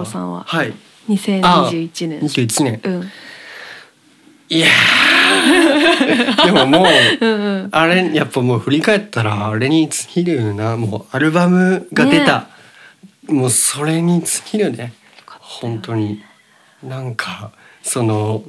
[0.00, 0.44] 藤さんは？
[0.46, 0.74] はい。
[1.08, 2.20] 2021年。
[2.20, 2.80] 21年。
[2.84, 3.10] うん。
[4.48, 5.20] いやー。
[6.46, 6.86] でももう
[7.20, 7.68] うんうん。
[7.72, 12.48] あれやっぱもう振り返ったらあれに尽きるよなもうアルバムが出た、
[13.28, 14.92] もうそれに尽きるね。
[15.26, 16.22] 本当に。
[16.82, 18.42] なんかその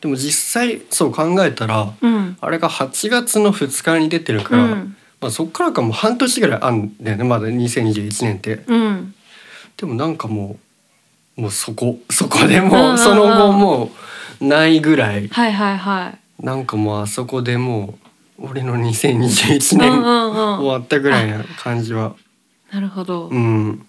[0.00, 2.36] でも実際そう考えたら、うん。
[2.40, 4.96] あれが8月の2日に出てるから、うん。
[5.20, 8.64] まあ、そっからかもう半年ぐらいあんだよねまだ2021年って。
[8.66, 9.14] うん。
[9.76, 10.58] でもなんかもう
[11.36, 12.98] もうそこそこでうんうんうもうん。
[12.98, 13.90] その後も
[14.40, 15.28] うないぐらい。
[15.28, 16.44] はいはいはい。
[16.44, 17.98] なんかもうあそこでも
[18.38, 20.58] う俺の2021年うんうんうん。
[20.60, 22.14] 終わったぐらいな感じは。
[22.72, 23.86] なるほど、うん。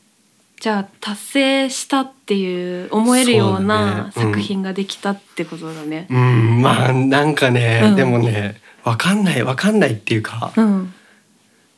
[0.59, 6.07] じゃあ達成したっていう思えるような作品ができたってことだね。
[6.09, 6.61] うん。
[6.61, 7.95] まあなんかね、うん。
[7.95, 10.93] でもねわかんないわかんないっていうか、うん、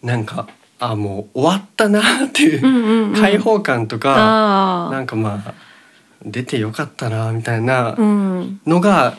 [0.03, 0.47] なんか
[0.80, 3.19] あもう終わったなっていう、うんうんうん。
[3.19, 5.53] 開放感とか、なんかまあ
[6.31, 9.17] 出てよかったなみたいなうん、のが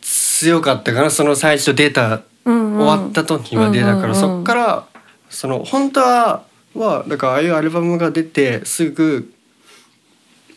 [0.00, 4.14] 強かったかなその最初出たうんうん、終わった時は出たから、うんうんうん。
[4.14, 4.86] そっから
[5.28, 9.32] その本当ははだからああいうアルバムが出てすぐ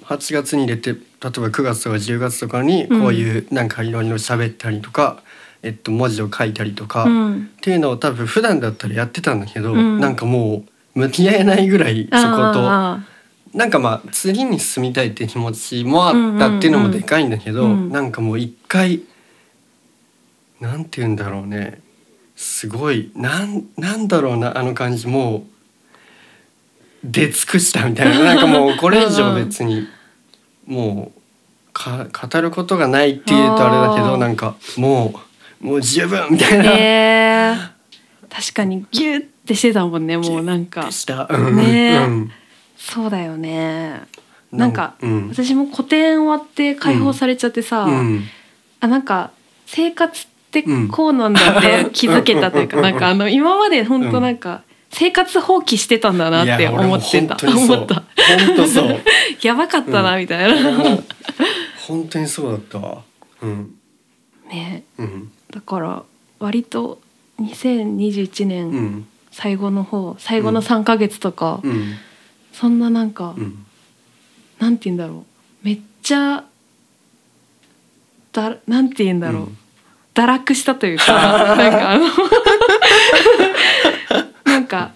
[0.04, 5.22] 8月に出て例えば9月とか10月とかにこういうなんかいろいろ喋ったりとか、
[5.62, 10.00] えっと、文字を書いたりとか、っうん、ていうのを多分普段だったらやってたんだけど、うん。
[10.00, 10.64] なんかも
[10.96, 13.00] う向き合えないぐらいそこと。
[13.54, 19.02] あなんかまあ次に進みたいって気持ちもあったっていうのもでかいんだけど、うんうんうんなんかもう一回
[20.60, 21.82] なんて言うんだろうね。
[22.36, 25.44] すごいなんなんだろうなあの感じもう
[27.04, 28.24] 出尽くしたみたいな。
[28.36, 29.88] なんかもうこれ以上別に
[30.66, 31.20] もう
[31.74, 35.14] か語ることがないっていうとあれだけどなんかも
[35.62, 36.72] うもう十分みたいあ、な。
[36.78, 37.54] え。
[38.30, 40.86] ー、確かにギュッてしてたもんねもうなんか。
[40.86, 41.28] でした。
[41.30, 41.56] うん。
[41.58, 41.98] ねえ。
[41.98, 42.32] うん
[42.80, 44.02] そうだよね。
[44.52, 45.28] なんか、うん。
[45.30, 48.24] 私も個展終わって解放されちゃってさ、うん。
[48.80, 49.32] あなんか
[49.68, 50.88] 生活ってうん。
[50.88, 52.84] こうなんだって気づけたというか、うん。
[52.84, 57.38] なんかあの今まで本当なんか生活放棄してたんだなって思ってた。
[57.48, 57.96] 思った。
[57.96, 59.00] 本当そう。
[59.44, 60.98] やばかったなみたいな、
[61.86, 63.02] 本当にそうだったわ。
[63.42, 63.76] うん。
[64.50, 64.84] ね。
[64.98, 65.32] うん。
[65.52, 66.04] だから
[66.40, 67.00] 割と
[67.42, 71.94] 2021う年ん最後の方最後の3ヶ月とか、うん
[72.60, 73.66] そんななんか、うん。
[74.60, 75.24] なんて言うんだろ
[75.64, 75.66] う。
[75.66, 76.44] めっちゃ
[78.34, 79.58] だなんて言うんだろう、うん。
[80.14, 81.06] 堕落したというか
[81.56, 82.06] なんかあの
[84.44, 84.92] なんか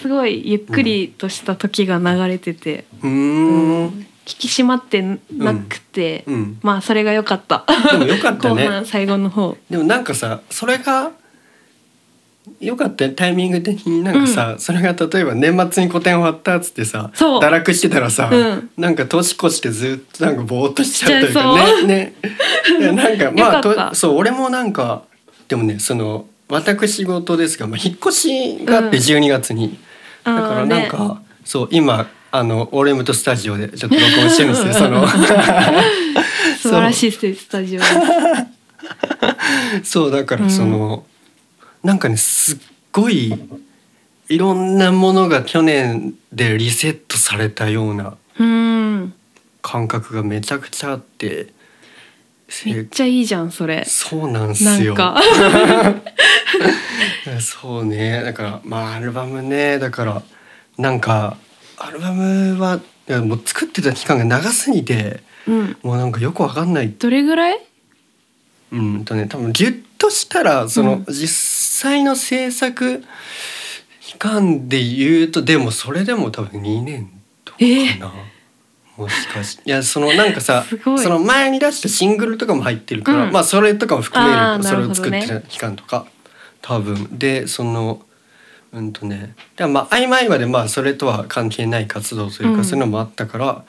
[0.00, 3.84] すごいゆっくりとした時が流れてて、うん。
[3.88, 6.58] ん引き締まってなくて、うん。
[6.62, 7.66] まあそれが良かった。
[7.92, 9.58] でもよかった 後ね半最後の方。
[9.68, 11.12] でもなんかさそれが
[12.60, 18.70] よかったよタイミング的になんかさ、それが例えば年末に個展終わったっつってさ堕落してたらさ、うん。
[18.76, 21.54] なんか年越してずっとなんかぼーっとしちゃうというか
[21.86, 21.86] ね。
[21.86, 22.14] ね。
[22.92, 25.02] なんかまあとそう俺もなんか
[25.48, 29.02] でもねその私事ですが、まあ、引っ越しがあってうん。
[29.02, 29.78] 12月に、
[30.24, 35.06] だからなんか、ねそう今あのオーレムとスタジオでちょっと録音してるんですよその。
[36.60, 37.80] 素晴らしいスタジオ
[39.82, 41.04] そうだからその、
[41.82, 42.58] なんかねすっ
[42.92, 43.32] ごい
[44.28, 49.14] いろんなものが去年でリセットされたようなうん
[49.62, 51.52] 感覚がめちゃくちゃあって
[52.48, 53.84] せめっちゃいいじゃんそれ。
[53.86, 54.94] そうなんすよ。
[54.94, 55.20] なんか。
[57.40, 58.22] そうね。
[58.22, 59.78] だからまあアルバムね。
[59.78, 60.22] だから
[60.78, 61.36] なんか
[61.76, 62.80] アルバムは
[63.24, 65.76] もう作ってた期間が長すぎてうん。
[65.82, 66.90] もうなんかよくわかんない。
[66.98, 67.60] どれぐらい？
[68.72, 71.12] うんとね多分ギュッとしたらその、うん。
[71.12, 71.28] 実
[71.78, 73.04] 際の制作
[74.00, 77.10] 期間で言うとでもそれでも多分2年
[77.44, 77.64] とかか
[78.00, 78.12] な、
[78.96, 83.32] もしかしていやそのなんかさその前に出したシングルとかも入ってるから、うん。
[83.32, 86.06] まあそれとかも含めるそれを作ってた期間とか、
[86.62, 87.16] 多分。
[87.16, 88.02] でその
[88.72, 92.64] うんとねでもまあ合間合間でまあそれとは関係ない活動というか、うん。
[92.64, 93.64] そういうのもあったから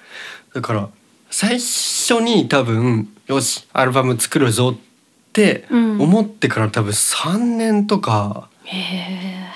[0.55, 0.89] だから
[1.29, 4.88] 最初に多分よしアルバム作るぞって
[5.69, 6.01] うん。
[6.01, 8.77] 思ってから多分3年とかへ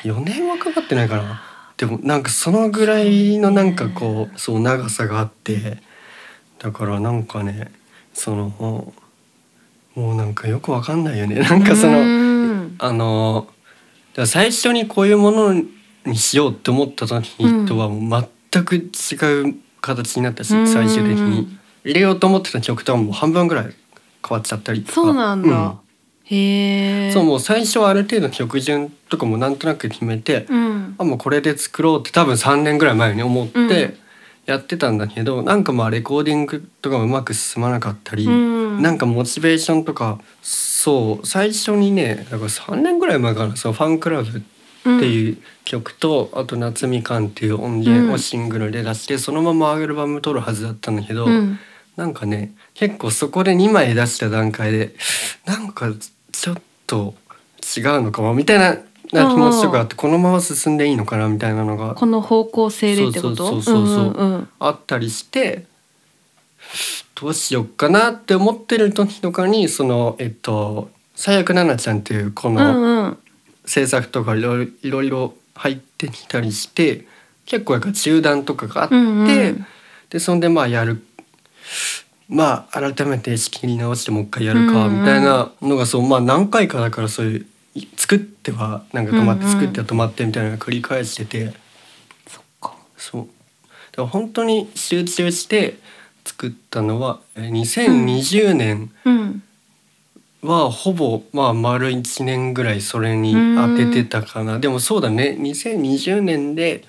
[0.06, 1.44] え4年はかかってないかな。
[1.78, 5.78] でもなんかそのぐらいのなんかこうそう長さがあって
[6.60, 7.72] だからなんかね
[8.14, 8.94] その
[9.96, 11.36] もうなんかよくわかんないよね。
[11.42, 12.76] なんかそのうん。
[12.80, 13.48] あの
[14.26, 15.54] 最初にこういうもの
[16.06, 17.90] にしようって思った時とは
[18.52, 20.68] 全く違う形になったし、うん。
[20.68, 21.58] 最終的に。
[21.84, 23.74] 入れようと思ってた曲とはもう半分ぐらい
[24.28, 24.94] 変わっちゃったりとか。
[24.94, 25.80] そうなんだ、うん。
[26.26, 30.96] へえそうもう最初はある程度曲順とかもなんとなく決めて、うん。
[30.98, 33.98] あもうこれで作ろうって多分3年ぐらい前に思って、うん。
[34.46, 38.82] やってたんだけどなんかまあレコーディングとかうまく進まなかったり、うん。
[38.82, 44.42] なんかモチベーションとかそう最初にねだから3年ぐらい前かなそのファンクラブっ
[44.84, 51.58] ていう曲と、あと「夏みかん」っていう音源をシングルで出して、そのままアルバム撮るはずだったんだけど、うん
[51.96, 54.96] なんかね結構そこで2枚出した段階で
[55.46, 55.92] なんか
[56.32, 56.58] ちょっ
[56.88, 57.14] と
[57.78, 58.78] 違うのかもみたいな
[59.12, 61.94] な気持ちとかあってこのまま進んでいいのかなみたいなのが。
[61.94, 63.48] この方向性でってこと？
[63.48, 64.08] そうそうそうそうう。
[64.08, 64.50] んうんうん。
[64.60, 65.66] あったりして
[67.14, 73.18] どうしよっかなって思ってる時とかにそのえっと最悪奈々ちゃんっていうこうの
[73.66, 77.06] 制作とかいろいろいろいろ入ってきたりして
[77.46, 79.66] 結構やっぱ中断とかがあって、うんうん。
[80.10, 81.06] でそんでまあやる
[82.30, 91.54] まあ改めて仕切り直してもう一回やるかみたいなのがそうまあ何回かだからそういうい作ってはなんか止まって作っては止まってみたいなのを繰り返してて。
[92.28, 92.76] そっか。
[92.98, 93.22] そう。
[93.22, 95.78] だから本当に集中して
[96.24, 99.44] 作ったのはえー2020年うん
[100.44, 104.60] はほぼまあ丸1年ぐらいそれに当ててたかな。
[104.60, 105.38] でもそうだね。
[105.40, 106.84] 2020年で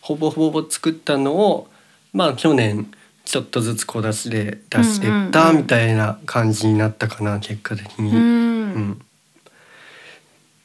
[0.00, 1.68] ほぼほぼ作ったのを
[2.12, 2.90] まあ去年
[3.30, 8.10] ちょっとずつ小出しで出してったみたいな感じになったかな結果的に。
[8.10, 8.72] ううん。
[8.72, 9.02] ん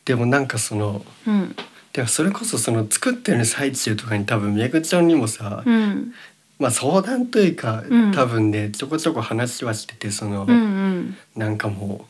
[0.03, 1.55] でもなんかそのうん。
[1.93, 6.13] でもそれこそその作ってる最中とかに多分めぐちゃんにもさ、うん。
[6.57, 8.11] まあ相談というか、うん。
[8.11, 11.17] 多分ねちょこちょこ話はしててその、うんうん。
[11.35, 12.07] なんかも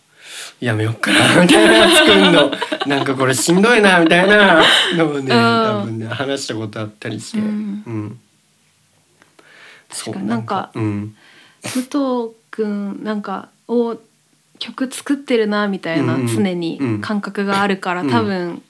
[0.62, 2.52] うやめよっかなみたいな作るの。
[2.88, 4.64] なんかこれしんどいなみたいな
[4.96, 7.84] のをね多分ね話したことあったりして、うん。
[7.86, 8.20] うん
[9.98, 10.28] 確かに。
[10.28, 11.16] なんかうん。
[11.64, 13.98] 武藤くんなんかを
[14.60, 18.10] 曲作ってるなみたいな常に感覚があるからうん。
[18.10, 18.62] 多分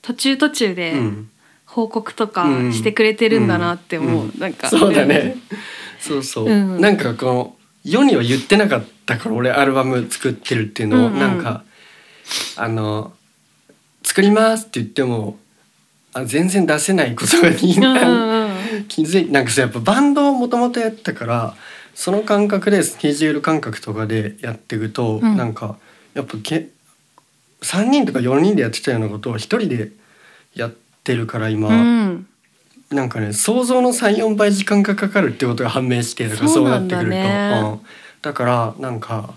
[0.00, 1.28] 途中途中うでん。
[1.66, 4.26] 報告とかしてくれてるんだなって思う。
[4.26, 4.38] うん。
[4.38, 4.68] なんか。
[4.68, 5.36] そうだね、
[5.98, 6.80] そうそう、うん。
[6.80, 11.18] なんかこの世には言ってなかったから俺アルバム作ってるっていうのを、うんうん。
[11.18, 11.64] なんか
[12.56, 13.12] あの
[14.02, 15.38] 作りますって言っても
[16.12, 18.41] あ全然出せないことがいいうんうんな、うん
[18.88, 21.54] 気づいなんかさやっぱバンドをもともとやってたから
[21.94, 25.36] その感覚でスケジュール感覚とかでやっていくと、うん。
[25.36, 25.76] なんか
[26.14, 26.68] やっぱけ
[27.60, 29.90] 3人とか4人でやってたようなことを1人で
[30.54, 30.74] やっ
[31.04, 32.26] てるから今、うん。
[32.90, 37.10] なんかね想像の34倍時間がかかるってことが判明してだからそうなってくると。
[37.10, 37.80] ねうん。
[38.22, 39.34] だからなんか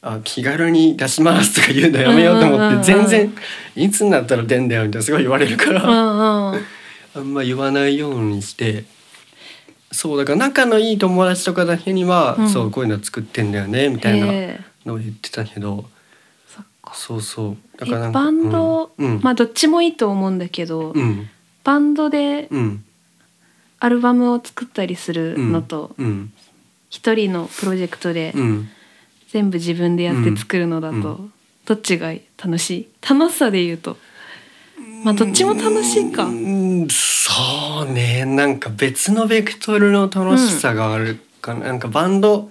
[0.00, 3.34] あ気軽に出しますとか言うのやめようと思って、全然
[3.74, 6.54] いつになったら出んだよみたいなすごい言われるから、
[7.18, 8.84] あんま言わないようにして
[9.90, 12.48] そうだから仲のいい友達とかだけには、うん。
[12.48, 14.26] そうこういうの作ってんだよねみたいな
[14.84, 15.86] のを言ってたけど
[16.46, 16.94] そっか。
[16.94, 17.56] そうそう。
[17.78, 19.16] だえからなんかバンドうん。
[19.16, 19.20] うん。
[19.22, 21.28] まあどっちもいいと思うんだけどうん。
[21.64, 22.84] バンドでうん。
[23.80, 26.32] アルバムを作ったりするのとうん。
[26.90, 28.68] 一人のプロジェクトでうん。
[29.30, 31.32] 全部自分でやって作るのだと、うん。
[31.64, 32.12] どっちが
[32.42, 32.88] 楽しい？
[33.08, 33.96] 楽しさで言うと
[35.04, 36.24] まあどっちも楽しいか。
[36.24, 38.24] うんそうね。
[38.24, 42.50] なんか別のベクトルの楽しさがあるかな,、なんかバンド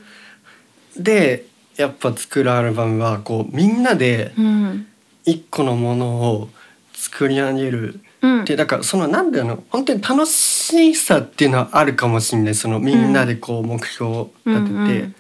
[0.96, 1.46] で
[1.76, 4.88] やっぱ作るアルバムはこうみんなでうん。
[5.26, 6.50] 一個のものを
[6.94, 8.46] 作り上げるうん。
[8.46, 12.56] でだからそのなんだろうな本当に楽しさっていうのはあるかもしれない。
[12.56, 15.16] そのみんなでこう目標を立てて、うんうん。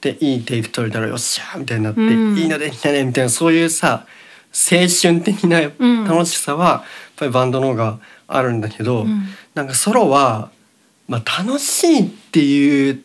[0.00, 2.38] でいいテイク取れたらよっしゃーみたいになって、うん。
[2.38, 4.06] いいのできたねみたいなそういうさ
[4.52, 6.04] 青春的なうん。
[6.04, 6.82] 楽しさはやっ
[7.16, 9.24] ぱりバンドの方があるんだけど、うん。
[9.54, 10.50] なんかソロは、
[11.06, 13.02] まあ、楽しいっていう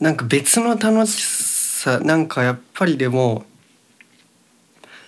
[0.00, 3.44] なんか別の楽しさなんかやっぱりでも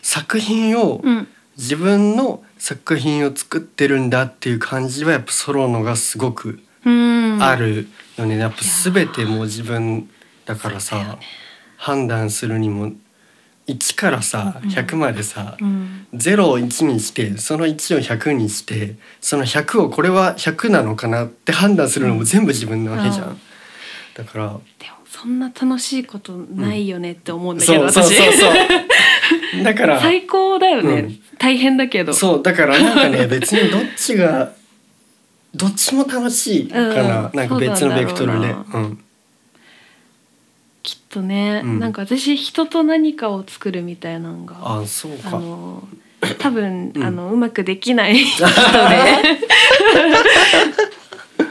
[0.02, 1.28] 作品を、うん。
[1.57, 7.43] 自分の作品を作ってるんだっていう感じはやっぱソロのがすごくうん。
[7.43, 8.59] あるよね、やっぱ
[8.90, 10.09] 全てもう自分
[10.45, 11.19] だからさ、
[11.76, 12.93] 判断するにも
[13.66, 14.70] 1からさうん。
[14.70, 16.06] 100までさ、うん。
[16.14, 23.28] 0を1にしてその1を100にしてその100をこれは100なのかなって判断するのも全部自分なわけじゃん。
[23.28, 23.40] うん。
[24.14, 24.46] だから。
[24.46, 24.61] でも
[25.06, 29.64] そんな楽しいことないよねって思うんだけど、そうそう私そうそう。
[29.64, 30.00] だから。
[30.00, 31.20] 最高だよね、うん。
[31.38, 32.12] 大変だけど。
[32.12, 34.52] そうだからなんかね 別にどっちが
[35.54, 37.37] どっちも楽しいかな、うん。
[37.37, 38.52] なんか別のベクトルで。
[38.52, 39.02] そうなんだうん
[41.16, 41.78] とね、うん。
[41.78, 45.38] なんか私人と何かを作るみたいなのがあそうあか。
[45.38, 45.82] の
[46.38, 47.02] 多分、うん。
[47.02, 48.52] あのうまくできない 人で。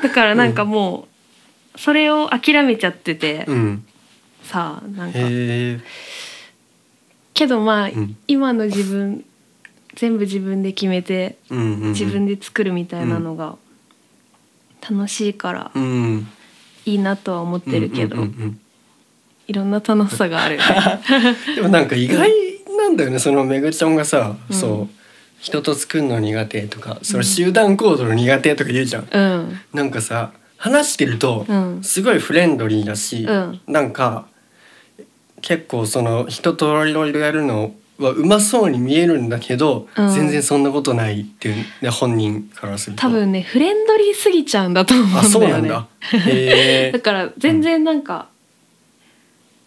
[0.04, 1.08] だからなんかも
[1.76, 3.86] うそれを諦めちゃってて、うん。
[4.44, 5.18] さあなんか。
[5.18, 5.80] へえ。
[7.34, 8.16] けどまあ、うん。
[8.28, 9.26] 今の自分
[9.96, 11.90] 全部自分で決めてうんうんうん。
[11.94, 13.56] 自分で作るみたいなのが
[14.88, 16.28] 楽しいからうん。
[16.86, 18.60] いいなとは思ってるけど、うんうんうん
[19.48, 20.58] いろんな楽しさがある
[21.56, 22.32] でもなんか意外
[22.78, 24.56] なんだよねそのめぐちゃんがさ、うん。
[24.56, 24.96] そう
[25.40, 29.60] 人と作るの苦手とかその集団行動の苦手とか言うじゃん、うん。
[29.74, 31.80] なんかさ話してるとうん。
[31.84, 33.62] すごいフレンドリーだし、うん。
[33.68, 34.26] なんか
[35.42, 40.10] 結構その人といろいろやるのはうまそうに見えるんだけど、うん。
[40.10, 43.02] 全然そんなことないっていう、ね、本人からすると。
[43.04, 45.28] 多分ねフレンドリーすぎちゃうんだと思うんだよね。
[45.28, 45.88] あそうなんだ。
[46.12, 48.30] へ だえから全然なんか、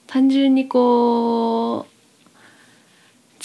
[0.08, 1.98] 単純にこう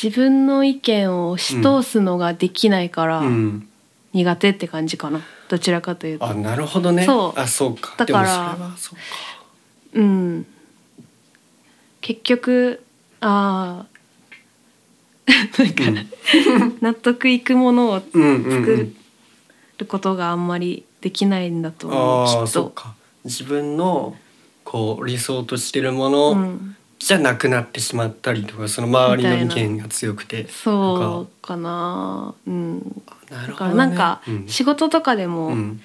[0.01, 3.69] 自分の意見を押し通すのができないからうん。
[4.13, 6.27] 苦手って感じかな、どちらかというと。
[6.27, 7.03] あなるほどね。
[7.03, 7.39] そう。
[7.39, 7.95] あそうか。
[7.97, 8.57] だから
[9.93, 10.45] うん。
[11.99, 12.83] 結局
[13.21, 13.93] ああ
[15.57, 15.83] なんか、
[16.81, 18.59] 納得いくものをうんうんうん。
[18.61, 18.93] 作
[19.79, 22.47] ることがあんまりできないんだと思う、ああきっと。
[22.47, 22.93] そうか。
[23.25, 24.15] 自分の
[24.73, 26.75] こう理想としてるもの、うん。
[26.97, 30.47] じゃなくなってしまったりとかその周りの意見が強くて。
[30.47, 32.33] そうかな。
[32.47, 33.03] うん。
[33.29, 33.75] なるほどね。
[33.75, 34.47] なんかうん。
[34.47, 35.81] 仕事とかでもうん。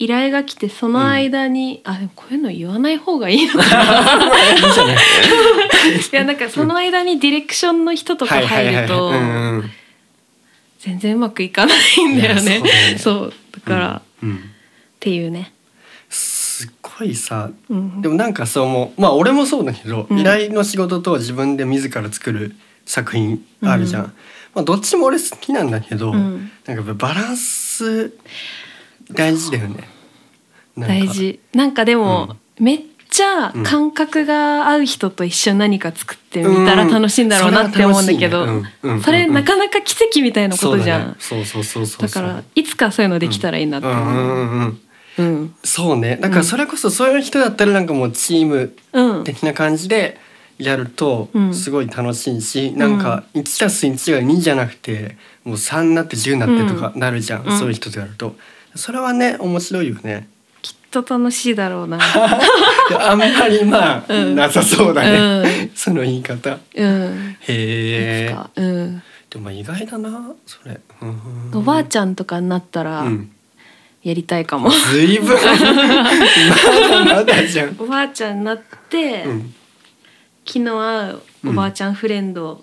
[0.00, 4.26] 依頼が来てその間に、あでもこういうの言わない方がいいのかな。
[4.52, 9.12] い やなんかその間にディレクションの人とか入ると
[10.80, 12.96] 全然うまくいかないんだよね。
[12.98, 14.30] そうだから、っうん。
[14.30, 14.40] うん。
[14.98, 15.53] ていうね、
[16.98, 17.50] ごいさ。
[17.68, 19.00] うん、でもなんかそう思う。
[19.00, 20.18] まあ俺もそうだけど、うん。
[20.18, 22.54] 依頼の仕事と自分で自ら作る
[22.86, 24.12] 作品あるじゃん、うん。
[24.54, 26.50] まあどっちも俺好きなんだけど、うん。
[26.66, 28.12] なんかバランス
[29.10, 29.88] 大事だよね。
[30.76, 31.40] 大事。
[31.52, 38.44] なんかでも、めっちゃ感覚が合う人と一緒に何か作ってみたら楽しいんだろうなって思うんだけど、
[38.82, 39.02] うん。
[39.02, 41.46] それなかなか奇跡みたいなことじゃん、そうだね。
[41.46, 44.76] そうそうそうそうだからいつかそういうのできたらいいなって思う、
[45.18, 45.24] うん。
[45.24, 46.18] うんうんうんうんそうね。
[46.20, 49.24] だからそれこそそういう人だったらなんかもうチームうん。
[49.24, 50.18] 的な感じで
[50.58, 51.54] やるとうん。
[51.54, 57.58] すごい楽しいし、なんか 1+1 が2じゃなくてもう3になって10になってとかなるじゃん、うん。
[57.58, 58.36] そういう人とやると。
[58.74, 60.28] それはね面白いよね。
[60.62, 61.98] きっと楽しいだろうな。
[62.88, 64.34] であんまりまあ、うん。
[64.34, 65.18] なさそうだね、
[65.66, 65.70] うん。
[65.74, 66.58] その言い方。
[66.74, 67.36] うん。
[67.42, 68.36] いへえ。
[68.56, 69.02] うん。
[69.30, 71.58] でも意外だなそれ、うん。
[71.58, 73.30] おばあちゃんとかになったらうん
[74.04, 75.36] やりたいかも、ずいぶん。
[75.40, 75.40] ま
[76.88, 79.54] だまだじゃん、おばあちゃんになって、うん、
[80.44, 82.62] 気の合うおばあちゃんフレンド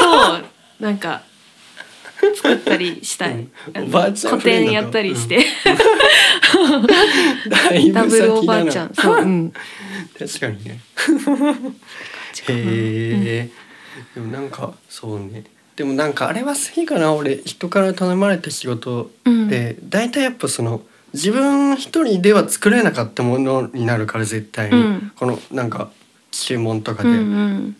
[0.00, 0.42] と
[0.80, 1.22] なんか
[2.34, 3.84] 作ったりしたい、うん。
[3.84, 4.72] おばあちゃん個フレンドと。
[4.72, 5.44] 展やったりして、
[7.48, 8.94] だいぶダブルおばあちゃん。
[8.94, 9.52] そう、うん、
[10.18, 10.80] 確かにね。
[12.48, 13.50] へえ、
[14.14, 15.44] でもなんかそうね
[15.76, 19.48] でもなんかあれは好きかな俺人から頼まれた仕事うん。
[19.48, 25.12] で、大体やっぱその自分一人では作れなかったものになるから絶対に、うん。
[25.16, 25.90] このなんか
[26.30, 27.76] 注文とかで、うんうん。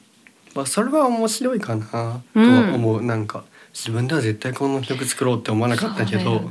[0.54, 1.84] まあ、それは面白いかな
[2.32, 6.48] とは思う、なんか自分では絶対この曲作ろうって思わなかったけど、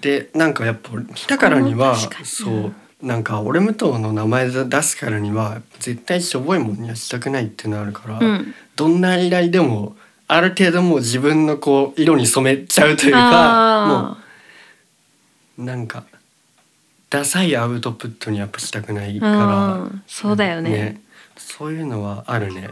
[0.00, 8.54] でなんかやっぱ来たからにはそうなんか俺武藤の名前出すからには絶対しょぼいもんにはしたくないっていうのあるから、うん。
[8.74, 9.96] どんな依頼でも
[10.28, 14.18] ある程度もう自分のこう色に染めちゃうというかもあ
[15.58, 16.04] うなんか
[17.10, 20.02] ダサいアウトプットにやっぱしたくないーから、うん。
[20.06, 21.00] そうだよね。
[21.36, 22.70] そういうのはあるね。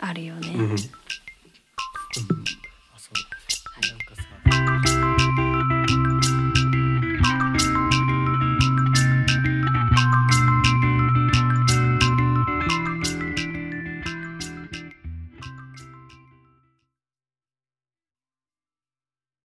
[0.00, 0.76] あるよね、うん